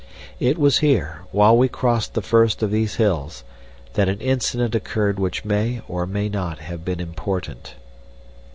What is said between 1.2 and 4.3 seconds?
while we crossed the first of these hills, that an